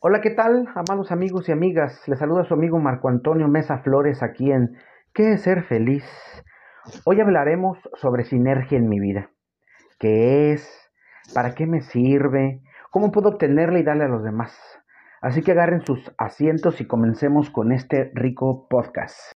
[0.00, 2.06] Hola, ¿qué tal, amados amigos y amigas?
[2.06, 4.76] Les saluda su amigo Marco Antonio Mesa Flores aquí en
[5.12, 6.04] ¿Qué es ser feliz?
[7.04, 9.32] Hoy hablaremos sobre sinergia en mi vida.
[9.98, 10.88] ¿Qué es?
[11.34, 12.62] ¿Para qué me sirve?
[12.92, 14.56] ¿Cómo puedo obtenerla y darle a los demás?
[15.20, 19.32] Así que agarren sus asientos y comencemos con este rico podcast.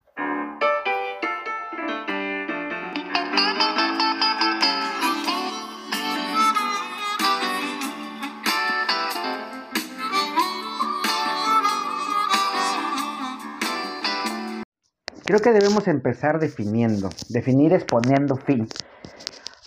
[15.31, 17.09] Creo que debemos empezar definiendo.
[17.29, 18.67] Definir es poniendo fin.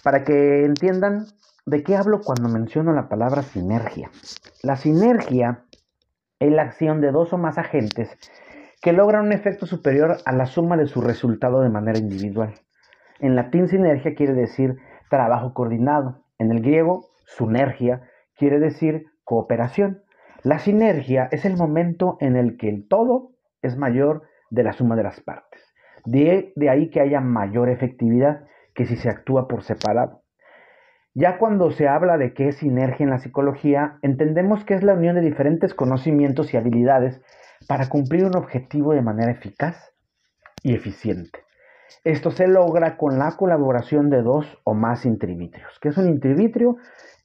[0.03, 1.27] Para que entiendan
[1.65, 4.11] de qué hablo cuando menciono la palabra sinergia.
[4.61, 5.63] La sinergia
[6.37, 8.09] es la acción de dos o más agentes
[8.81, 12.55] que logran un efecto superior a la suma de su resultado de manera individual.
[13.21, 14.75] En latín sinergia quiere decir
[15.09, 16.25] trabajo coordinado.
[16.39, 18.01] En el griego, sinergia
[18.35, 20.03] quiere decir cooperación.
[20.43, 24.95] La sinergia es el momento en el que el todo es mayor de la suma
[24.95, 25.73] de las partes.
[26.05, 30.21] De, ahí que haya mayor efectividad que si se actúa por separado.
[31.15, 34.93] Ya cuando se habla de qué es sinergia en la psicología, entendemos que es la
[34.93, 37.21] unión de diferentes conocimientos y habilidades
[37.67, 39.91] para cumplir un objetivo de manera eficaz
[40.61, 41.39] y eficiente.
[42.03, 45.79] Esto se logra con la colaboración de dos o más intrivitrios.
[45.79, 46.77] ¿Qué es un intrivitrio?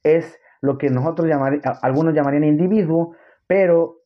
[0.03, 3.15] Es lo que nosotros llamaríamos, algunos llamarían individuo,
[3.47, 3.97] pero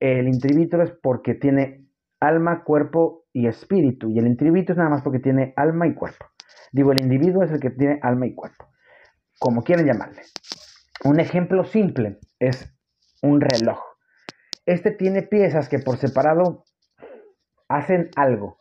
[0.00, 1.87] el intrivitrio es porque tiene
[2.20, 4.10] alma, cuerpo y espíritu.
[4.10, 6.26] Y el individuo es nada más porque tiene alma y cuerpo.
[6.72, 8.68] Digo, el individuo es el que tiene alma y cuerpo.
[9.38, 10.22] Como quieren llamarle.
[11.04, 12.74] Un ejemplo simple es
[13.22, 13.78] un reloj.
[14.66, 16.64] Este tiene piezas que por separado
[17.68, 18.58] hacen algo,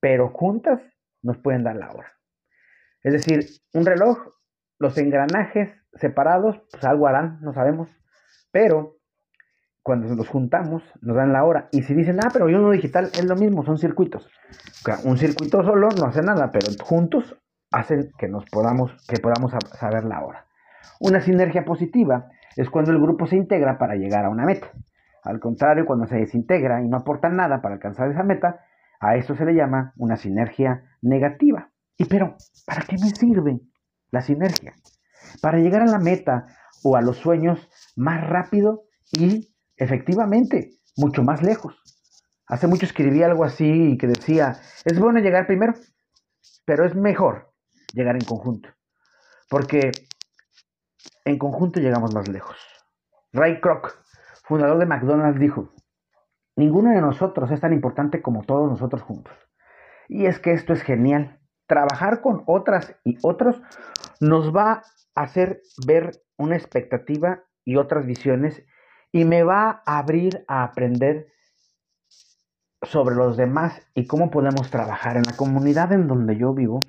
[0.00, 0.80] pero juntas
[1.22, 2.12] nos pueden dar la hora.
[3.02, 4.18] Es decir, un reloj,
[4.78, 7.88] los engranajes separados, pues algo harán, no sabemos,
[8.50, 8.93] pero
[9.84, 11.68] cuando los juntamos, nos dan la hora.
[11.70, 14.26] Y si dicen, ah, pero yo uno digital es lo mismo, son circuitos.
[15.04, 17.36] Un circuito solo no hace nada, pero juntos
[17.70, 20.46] hacen que nos podamos, que podamos saber la hora.
[21.00, 24.68] Una sinergia positiva es cuando el grupo se integra para llegar a una meta.
[25.22, 28.60] Al contrario, cuando se desintegra y no aporta nada para alcanzar esa meta,
[29.00, 31.68] a eso se le llama una sinergia negativa.
[31.98, 33.60] Y pero, ¿para qué me sirve
[34.10, 34.72] la sinergia?
[35.42, 36.46] Para llegar a la meta
[36.82, 41.80] o a los sueños más rápido y efectivamente, mucho más lejos.
[42.46, 45.74] Hace mucho escribí algo así que decía, es bueno llegar primero,
[46.64, 47.52] pero es mejor
[47.92, 48.68] llegar en conjunto,
[49.48, 49.92] porque
[51.24, 52.56] en conjunto llegamos más lejos.
[53.32, 53.96] Ray Kroc,
[54.44, 55.72] fundador de McDonald's, dijo,
[56.56, 59.34] ninguno de nosotros es tan importante como todos nosotros juntos.
[60.08, 61.40] Y es que esto es genial.
[61.66, 63.60] Trabajar con otras y otros
[64.20, 64.82] nos va
[65.14, 68.62] a hacer ver una expectativa y otras visiones
[69.14, 71.28] y me va a abrir a aprender
[72.82, 76.80] sobre los demás y cómo podemos trabajar en la comunidad en donde yo vivo.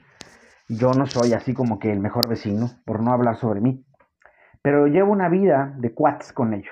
[0.68, 3.86] Yo no soy así como que el mejor vecino, por no hablar sobre mí,
[4.63, 6.72] pero llevo una vida de cuates con ello.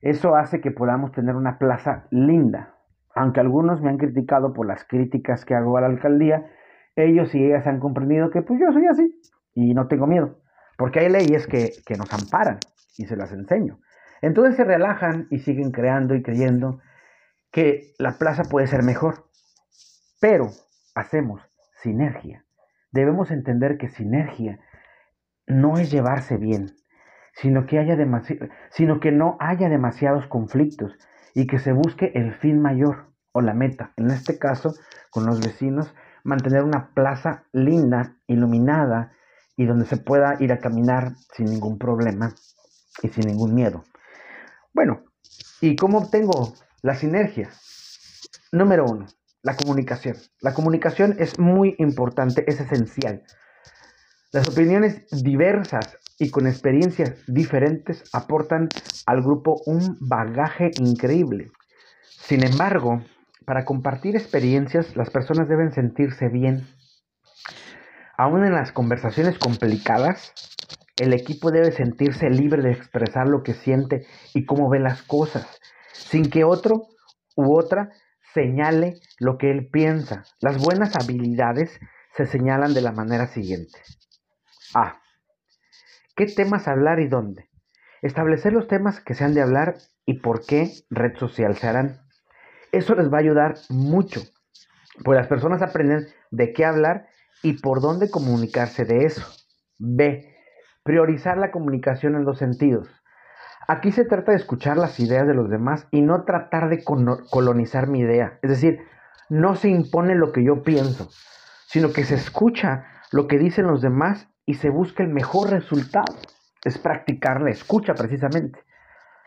[0.00, 2.74] Eso hace que podamos tener una plaza linda.
[3.14, 6.50] Aunque algunos me han criticado por las críticas que hago a la alcaldía,
[6.96, 9.20] ellos y ellas han comprendido que pues yo soy así
[9.54, 10.40] y no tengo miedo,
[10.76, 12.58] porque hay leyes que, que nos amparan
[12.96, 13.78] y se las enseño.
[14.22, 16.80] Entonces se relajan y siguen creando y creyendo
[17.50, 19.26] que la plaza puede ser mejor.
[20.20, 20.50] Pero
[20.94, 21.40] hacemos
[21.82, 22.44] sinergia.
[22.90, 24.58] Debemos entender que sinergia
[25.46, 26.76] no es llevarse bien,
[27.34, 27.96] sino que, haya
[28.70, 30.98] sino que no haya demasiados conflictos
[31.34, 33.92] y que se busque el fin mayor o la meta.
[33.96, 34.74] En este caso,
[35.10, 39.12] con los vecinos, mantener una plaza linda, iluminada
[39.56, 42.30] y donde se pueda ir a caminar sin ningún problema
[43.02, 43.84] y sin ningún miedo.
[44.72, 45.04] Bueno,
[45.60, 47.50] ¿y cómo obtengo la sinergia?
[48.52, 49.06] Número uno,
[49.42, 50.16] la comunicación.
[50.40, 53.24] La comunicación es muy importante, es esencial.
[54.32, 58.68] Las opiniones diversas y con experiencias diferentes aportan
[59.06, 61.50] al grupo un bagaje increíble.
[62.02, 63.02] Sin embargo,
[63.46, 66.66] para compartir experiencias, las personas deben sentirse bien.
[68.18, 70.34] Aún en las conversaciones complicadas,
[70.98, 75.60] el equipo debe sentirse libre de expresar lo que siente y cómo ve las cosas,
[75.92, 76.88] sin que otro
[77.36, 77.90] u otra
[78.34, 80.24] señale lo que él piensa.
[80.40, 81.78] Las buenas habilidades
[82.16, 83.78] se señalan de la manera siguiente.
[84.74, 85.00] A.
[86.16, 87.48] ¿Qué temas hablar y dónde?
[88.02, 92.00] Establecer los temas que se han de hablar y por qué red social se harán.
[92.72, 94.20] Eso les va a ayudar mucho,
[95.04, 97.06] pues las personas aprenden de qué hablar
[97.42, 99.24] y por dónde comunicarse de eso.
[99.78, 100.37] B.
[100.88, 102.88] Priorizar la comunicación en dos sentidos.
[103.66, 107.88] Aquí se trata de escuchar las ideas de los demás y no tratar de colonizar
[107.88, 108.38] mi idea.
[108.40, 108.80] Es decir,
[109.28, 111.10] no se impone lo que yo pienso,
[111.66, 116.14] sino que se escucha lo que dicen los demás y se busca el mejor resultado.
[116.64, 118.58] Es practicar la escucha precisamente.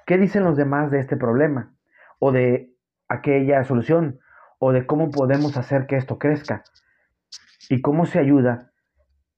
[0.07, 1.75] ¿Qué dicen los demás de este problema?
[2.17, 2.73] O de
[3.07, 4.19] aquella solución,
[4.57, 6.63] o de cómo podemos hacer que esto crezca.
[7.69, 8.71] Y cómo se ayuda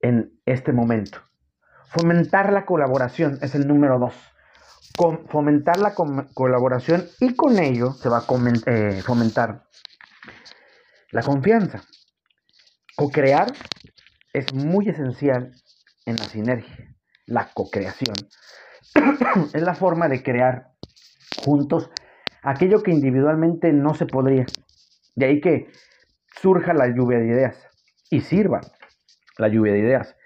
[0.00, 1.20] en este momento.
[1.94, 4.14] Fomentar la colaboración es el número dos
[5.28, 5.94] fomentar la
[6.34, 8.26] colaboración y con ello se va a
[8.66, 9.64] eh, fomentar
[11.10, 11.82] la confianza.
[12.96, 13.52] Co-crear
[14.32, 15.52] es muy esencial
[16.06, 16.94] en la sinergia.
[17.26, 18.14] La co-creación
[19.52, 20.72] es la forma de crear
[21.44, 21.90] juntos
[22.42, 24.46] aquello que individualmente no se podría.
[25.16, 25.72] De ahí que
[26.40, 27.68] surja la lluvia de ideas
[28.10, 28.60] y sirva
[29.38, 30.16] la lluvia de ideas.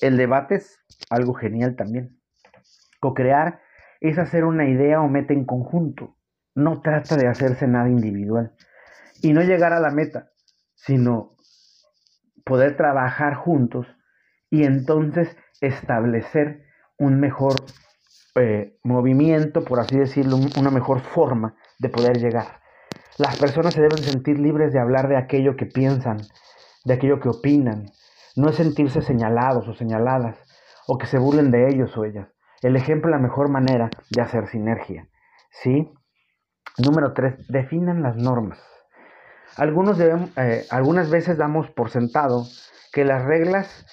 [0.00, 0.78] El debate es
[1.10, 2.20] algo genial también.
[3.00, 3.60] Co-crear
[4.00, 6.16] es hacer una idea o meta en conjunto.
[6.54, 8.54] No trata de hacerse nada individual.
[9.22, 10.30] Y no llegar a la meta,
[10.74, 11.36] sino
[12.44, 13.86] poder trabajar juntos
[14.50, 16.64] y entonces establecer
[16.98, 17.54] un mejor
[18.36, 22.60] eh, movimiento, por así decirlo, una mejor forma de poder llegar.
[23.18, 26.18] Las personas se deben sentir libres de hablar de aquello que piensan,
[26.84, 27.86] de aquello que opinan.
[28.36, 30.36] No es sentirse señalados o señaladas,
[30.86, 32.28] o que se burlen de ellos o ellas.
[32.62, 35.08] El ejemplo es la mejor manera de hacer sinergia.
[35.50, 35.90] ¿Sí?
[36.78, 38.58] Número tres, definan las normas.
[39.56, 42.46] Algunos eh, algunas veces damos por sentado
[42.92, 43.86] que las reglas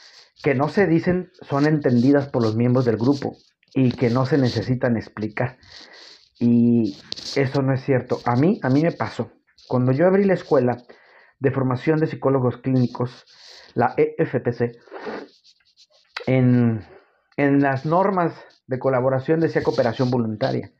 [0.44, 3.38] que no se dicen son entendidas por los miembros del grupo
[3.74, 5.57] y que no se necesitan explicar.
[6.40, 6.98] Y
[7.36, 8.19] eso no es cierto.
[8.25, 9.31] A mí, a mí me pasó.
[9.68, 10.78] Cuando yo abrí la escuela
[11.40, 13.25] de formación de psicólogos clínicos,
[13.75, 14.78] la EFTC,
[16.28, 16.86] en,
[17.38, 18.34] en las normas
[18.68, 20.72] de colaboración decía cooperación voluntaria.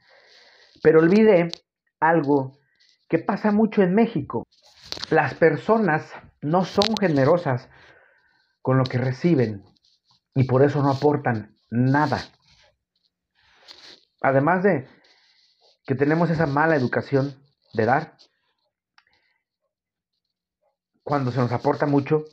[0.82, 1.50] Pero olvidé
[2.00, 2.60] algo
[3.10, 4.48] que pasa mucho en México.
[5.10, 6.12] Las personas
[6.42, 7.70] no son generosas
[8.62, 9.64] con lo que reciben
[10.36, 12.20] y por eso no aportan nada.
[14.22, 14.88] Además de
[15.86, 17.36] que tenemos esa mala educación
[17.74, 18.18] de dar,
[21.04, 22.24] cuando se nos aporta mucho,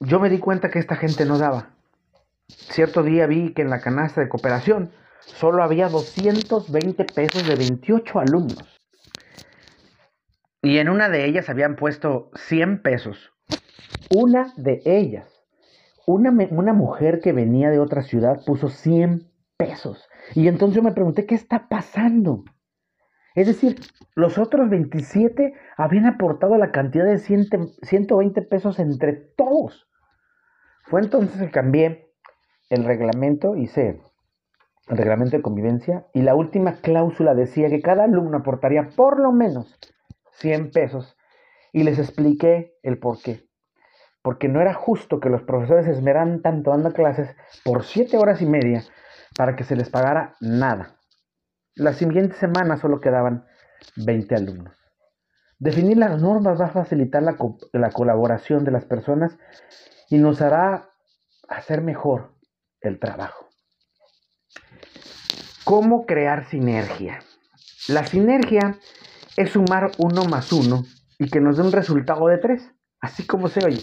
[0.00, 1.70] yo me di cuenta que esta gente no daba.
[2.48, 4.90] Cierto día vi que en la canasta de cooperación
[5.20, 8.80] solo había 220 pesos de 28 alumnos.
[10.62, 13.32] Y en una de ellas habían puesto 100 pesos.
[14.14, 15.44] Una de ellas.
[16.06, 20.08] Una, una mujer que venía de otra ciudad puso 100 pesos.
[20.34, 22.44] Y entonces yo me pregunté, ¿qué está pasando?
[23.36, 23.78] Es decir,
[24.14, 29.86] los otros 27 habían aportado la cantidad de 120 pesos entre todos.
[30.84, 32.10] Fue entonces que cambié
[32.70, 34.00] el reglamento, hice
[34.88, 39.32] el reglamento de convivencia y la última cláusula decía que cada alumno aportaría por lo
[39.32, 39.78] menos
[40.38, 41.14] 100 pesos
[41.74, 43.44] y les expliqué el por qué.
[44.22, 48.46] Porque no era justo que los profesores esmeran tanto dando clases por 7 horas y
[48.46, 48.82] media
[49.36, 50.96] para que se les pagara nada.
[51.76, 53.44] La siguiente semana solo quedaban
[53.96, 54.74] 20 alumnos.
[55.58, 57.36] Definir las normas va a facilitar la,
[57.72, 59.36] la colaboración de las personas
[60.08, 60.88] y nos hará
[61.50, 62.32] hacer mejor
[62.80, 63.50] el trabajo.
[65.64, 67.18] ¿Cómo crear sinergia?
[67.88, 68.78] La sinergia
[69.36, 70.82] es sumar uno más uno
[71.18, 73.82] y que nos dé un resultado de tres, así como se oye.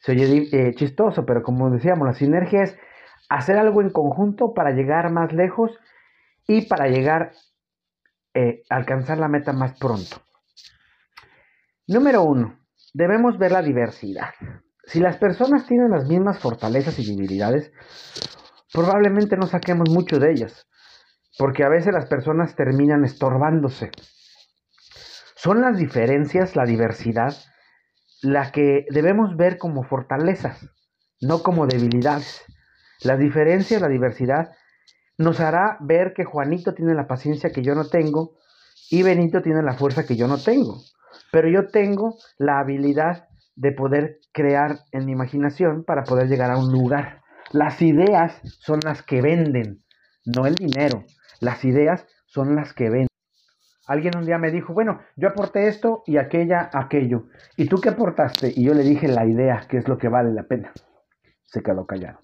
[0.00, 2.74] Se oye eh, chistoso, pero como decíamos, la sinergia es
[3.28, 5.78] hacer algo en conjunto para llegar más lejos
[6.46, 7.32] y para llegar
[8.34, 10.22] eh, a alcanzar la meta más pronto.
[11.86, 12.58] Número uno,
[12.94, 14.30] debemos ver la diversidad.
[14.84, 17.72] Si las personas tienen las mismas fortalezas y debilidades,
[18.72, 20.66] probablemente no saquemos mucho de ellas,
[21.38, 23.90] porque a veces las personas terminan estorbándose.
[25.36, 27.34] Son las diferencias, la diversidad,
[28.22, 30.68] la que debemos ver como fortalezas,
[31.20, 32.44] no como debilidades.
[33.02, 34.52] La diferencia, la diversidad,
[35.18, 38.36] nos hará ver que Juanito tiene la paciencia que yo no tengo
[38.90, 40.82] y Benito tiene la fuerza que yo no tengo.
[41.30, 46.58] Pero yo tengo la habilidad de poder crear en mi imaginación para poder llegar a
[46.58, 47.22] un lugar.
[47.52, 49.82] Las ideas son las que venden,
[50.24, 51.04] no el dinero.
[51.40, 53.08] Las ideas son las que venden.
[53.86, 57.26] Alguien un día me dijo, bueno, yo aporté esto y aquella, aquello.
[57.56, 58.52] ¿Y tú qué aportaste?
[58.54, 60.72] Y yo le dije la idea, que es lo que vale la pena.
[61.44, 62.20] Se quedó callado.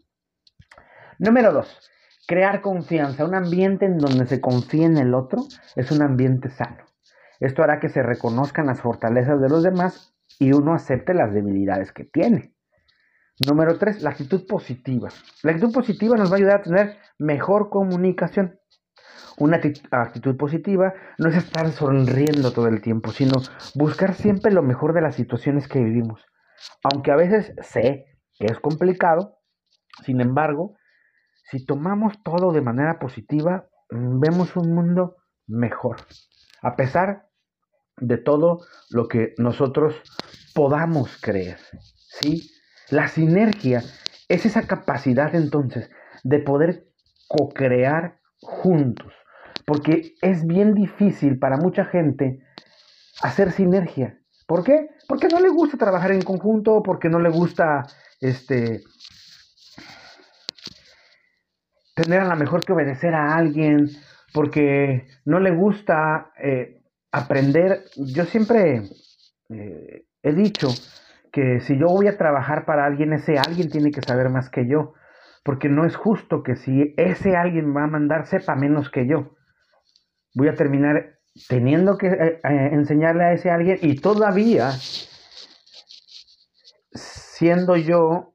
[1.19, 1.91] Número dos,
[2.29, 3.25] crear confianza.
[3.25, 5.41] Un ambiente en donde se confía en el otro
[5.75, 6.85] es un ambiente sano.
[7.41, 11.91] Esto hará que se reconozcan las fortalezas de los demás y uno acepte las debilidades
[11.91, 12.53] que tiene.
[13.47, 15.09] Número tres, la actitud positiva.
[15.43, 18.59] La actitud positiva nos va a ayudar a tener mejor comunicación.
[19.39, 19.61] Una
[19.93, 23.41] actitud positiva no es estar sonriendo todo el tiempo, sino
[23.75, 26.27] buscar siempre lo mejor de las situaciones que vivimos.
[26.83, 28.07] Aunque a veces sé
[28.37, 29.39] que es complicado,
[30.03, 30.75] sin embargo,
[31.51, 35.97] si tomamos todo de manera positiva, mm, vemos un mundo mejor.
[36.63, 37.29] A pesar
[37.97, 39.95] de todo lo que nosotros
[40.55, 41.59] podamos creer.
[42.21, 42.51] ¿sí?
[42.91, 43.83] La sinergia
[44.29, 45.91] es esa capacidad entonces
[46.23, 46.87] de poder
[47.29, 49.13] co-crear juntos
[49.69, 52.41] porque es bien difícil para mucha gente
[53.21, 54.19] hacer sinergia.
[54.47, 54.89] ¿Por qué?
[55.07, 57.83] Porque no le gusta trabajar en conjunto, porque no le gusta
[58.19, 58.81] este
[62.03, 63.91] tener a lo mejor que obedecer a alguien,
[64.33, 67.85] porque no le gusta eh, aprender.
[67.97, 68.83] Yo siempre
[69.51, 70.69] eh, he dicho
[71.33, 74.69] que si yo voy a trabajar para alguien, ese alguien tiene que saber más que
[74.69, 74.95] yo,
[75.43, 79.35] porque no es justo que si ese alguien va a mandar sepa menos que yo
[80.35, 84.73] voy a terminar teniendo que eh, enseñarle a ese alguien y todavía
[86.93, 88.35] siendo yo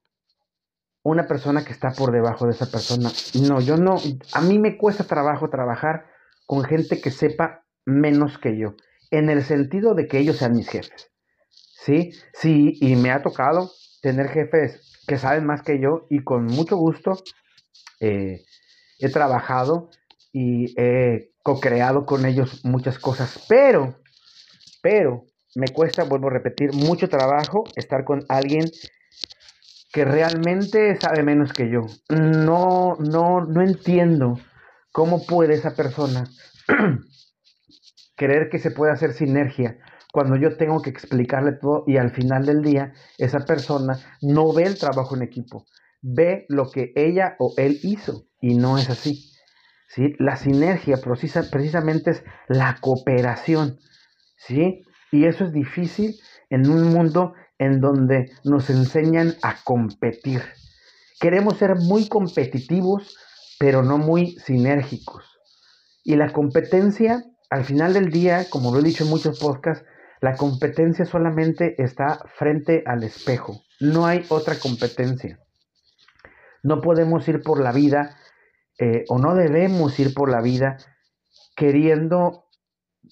[1.04, 3.12] una persona que está por debajo de esa persona.
[3.42, 3.96] No, yo no,
[4.34, 6.06] a mí me cuesta trabajo trabajar
[6.46, 8.76] con gente que sepa menos que yo,
[9.12, 11.12] en el sentido de que ellos sean mis jefes.
[11.52, 12.12] ¿Sí?
[12.34, 16.78] Sí, y me ha tocado tener jefes que saben más que yo y con mucho
[16.78, 17.22] gusto
[18.00, 18.42] eh,
[19.00, 19.90] he trabajado
[20.32, 24.00] y he co-creado con ellos muchas cosas, pero,
[24.82, 28.66] pero me cuesta, vuelvo a repetir, mucho trabajo estar con alguien
[29.94, 31.82] que realmente sabe menos que yo.
[32.10, 34.40] No, no, no entiendo
[34.92, 36.24] cómo puede esa persona
[38.16, 39.78] creer que se puede hacer sinergia
[40.12, 44.64] cuando yo tengo que explicarle todo y al final del día esa persona no ve
[44.64, 45.66] el trabajo en equipo,
[46.02, 49.32] ve lo que ella o él hizo y no es así.
[49.90, 50.16] ¿sí?
[50.18, 53.78] La sinergia precisamente es la cooperación,
[54.38, 54.84] ¿sí?
[55.12, 56.16] Y eso es difícil
[56.50, 57.34] en un mundo
[57.64, 60.42] en donde nos enseñan a competir.
[61.20, 63.18] Queremos ser muy competitivos,
[63.58, 65.24] pero no muy sinérgicos.
[66.04, 69.86] Y la competencia, al final del día, como lo he dicho en muchos podcasts,
[70.20, 73.62] la competencia solamente está frente al espejo.
[73.80, 75.40] No hay otra competencia.
[76.62, 78.18] No podemos ir por la vida
[78.80, 80.78] eh, o no debemos ir por la vida
[81.56, 82.43] queriendo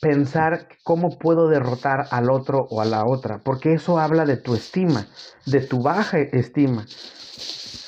[0.02, 4.56] pensar cómo puedo derrotar al otro o a la otra, porque eso habla de tu
[4.56, 5.06] estima,
[5.46, 6.86] de tu baja estima.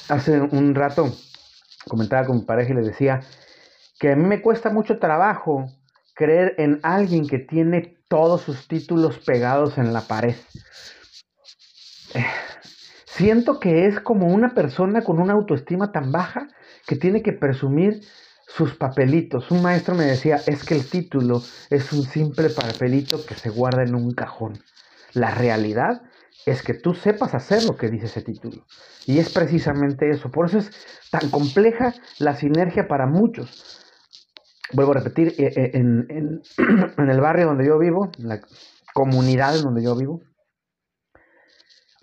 [0.09, 1.11] Hace un rato
[1.87, 3.21] comentaba con mi pareja y le decía
[3.99, 5.65] que a mí me cuesta mucho trabajo
[6.13, 10.35] creer en alguien que tiene todos sus títulos pegados en la pared.
[13.05, 16.47] Siento que es como una persona con una autoestima tan baja
[16.85, 18.01] que tiene que presumir
[18.55, 19.49] sus papelitos.
[19.49, 23.83] Un maestro me decía, es que el título es un simple papelito que se guarda
[23.83, 24.59] en un cajón.
[25.13, 26.03] La realidad
[26.45, 28.65] es que tú sepas hacer lo que dice ese título.
[29.07, 30.29] Y es precisamente eso.
[30.29, 30.71] Por eso es
[31.09, 33.81] tan compleja la sinergia para muchos.
[34.73, 36.41] Vuelvo a repetir, eh, eh, en,
[36.97, 38.41] en el barrio donde yo vivo, en la
[38.93, 40.21] comunidad en donde yo vivo,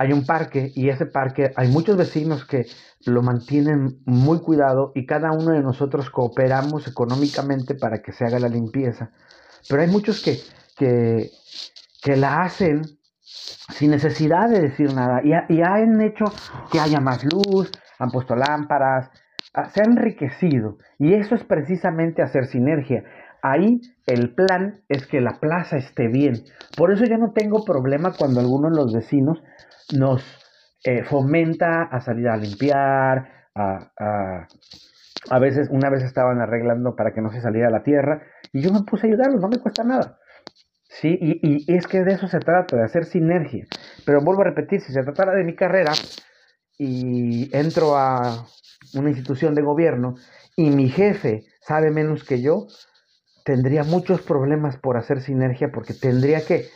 [0.01, 2.65] hay un parque y ese parque hay muchos vecinos que
[3.05, 8.39] lo mantienen muy cuidado y cada uno de nosotros cooperamos económicamente para que se haga
[8.39, 9.11] la limpieza.
[9.69, 10.39] Pero hay muchos que,
[10.79, 12.81] que, la hacen
[13.21, 16.25] sin necesidad de decir nada y, y, han hecho
[16.73, 19.11] que haya más luz, han puesto lámparas,
[19.53, 23.05] ah, se han enriquecido y eso es precisamente hacer sinergia.
[23.43, 26.43] Ahí el plan es que la plaza esté bien.
[26.75, 29.43] Por eso yo no tengo problema cuando algunos de los vecinos
[29.93, 30.23] nos
[30.85, 34.47] eh, fomenta a salir a limpiar, a,
[35.31, 38.73] a, veces, una vez estaban arreglando para que no se saliera la tierra y yo
[38.73, 40.19] me puse a ayudarlos, no me cuesta nada.
[40.85, 43.67] Sí, y, y, es que de eso se trata, de hacer sinergia.
[44.05, 45.93] Pero vuelvo a repetir, si se tratara de mi carrera
[46.79, 48.47] y entro a
[48.95, 50.15] una institución de gobierno
[50.57, 52.67] y mi jefe sabe menos que yo,
[53.45, 56.67] tendría muchos problemas por hacer sinergia porque tendría que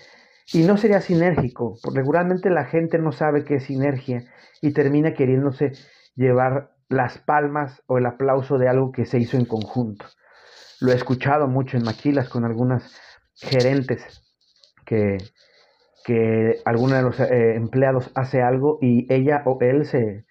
[0.52, 4.24] y no sería sinérgico, regularmente la gente no sabe qué es sinergia
[4.60, 5.72] y termina queriéndose
[6.14, 10.06] llevar las palmas o el aplauso de algo que se hizo en conjunto.
[10.80, 12.94] Lo he escuchado mucho en maquilas con algunas
[13.34, 14.22] gerentes
[14.84, 15.18] que,
[16.04, 20.26] que alguno de los eh, empleados hace algo y ella o él se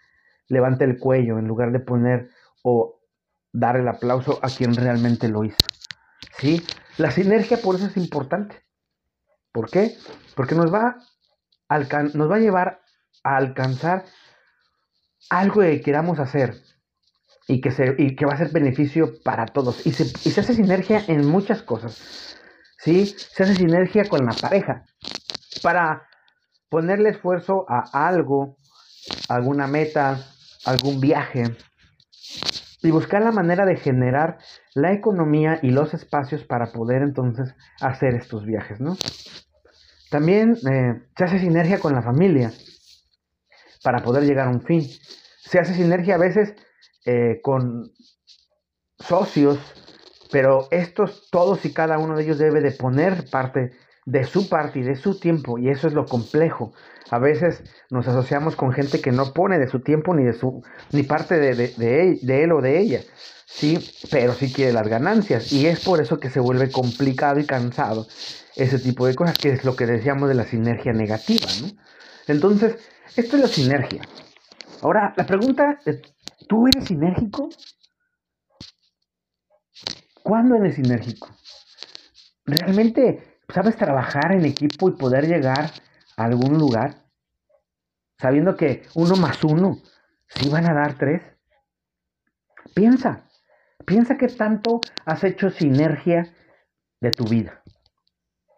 [0.48, 2.30] levanta el cuello en lugar de poner
[2.64, 3.00] o
[3.52, 5.58] dar el aplauso a quien realmente lo hizo.
[6.38, 6.62] ¿Sí?
[6.98, 8.63] La sinergia por eso es importante.
[9.54, 9.96] ¿Por qué?
[10.36, 10.98] Porque nos va,
[11.70, 12.82] a nos va a llevar
[13.24, 14.04] a alcanzar
[15.30, 16.56] algo que queramos hacer.
[17.48, 19.86] y que, se, y que va a ser beneficio para todos.
[19.86, 22.40] Y se, y se hace sinergia en muchas cosas.
[22.80, 23.06] ¿sí?
[23.06, 24.84] Se hace sinergia con la pareja
[25.62, 26.08] para
[26.70, 28.58] ponerle esfuerzo a algo,
[29.30, 30.20] alguna meta,
[30.66, 31.56] algún viaje
[32.82, 34.40] y buscar la manera de generar
[34.74, 38.98] la economía y los espacios para poder entonces hacer estos viajes, ¿no?
[40.14, 42.54] También eh, se hace sinergia con la familia
[43.84, 44.88] para poder llegar a un fin.
[45.40, 46.54] Se hace sinergia a veces
[47.04, 47.92] eh, con
[49.00, 49.58] socios,
[50.32, 53.72] pero estos, todos y cada uno de ellos debe de poner parte
[54.06, 56.74] de su parte y de su tiempo, y eso es lo complejo.
[57.10, 60.62] A veces nos asociamos con gente que no pone de su tiempo ni de su
[60.92, 63.02] ni parte de, de, él, o de ella,
[63.48, 63.80] sí,
[64.12, 68.06] pero sí quiere las ganancias, y es por eso que se vuelve complicado y cansado
[68.56, 71.70] ese tipo de cosas, que es lo que decíamos de la sinergia negativa, ¿no?
[72.28, 72.78] Entonces,
[73.16, 74.02] esto es la sinergia.
[74.82, 75.80] Ahora, la pregunta,
[76.48, 77.50] ¿tú eres sinérgico?
[80.24, 81.30] ¿Cuándo eres sinérgico?
[82.46, 85.72] ¿Realmente sabes trabajar en equipo y poder llegar
[86.18, 86.96] a algún lugar?
[88.18, 89.82] Sabiendo que uno más uno
[90.28, 91.22] sí van a dar tres.
[92.74, 93.30] Piensa,
[93.86, 96.34] piensa que tanto has hecho sinergia
[97.02, 97.62] de tu vida.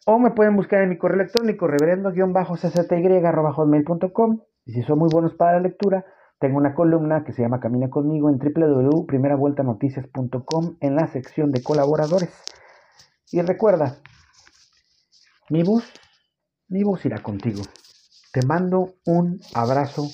[0.06, 4.42] O me pueden buscar en mi correo electrónico reverendo-ccy.com.
[4.66, 6.06] Y si son muy buenos para la lectura,
[6.40, 12.44] tengo una columna que se llama Camina conmigo en www.primeravueltanoticias.com en la sección de colaboradores.
[13.32, 13.96] Y recuerda,
[15.50, 15.90] mi voz,
[16.68, 17.62] mi voz irá contigo.
[18.34, 20.10] Te mando un abrazo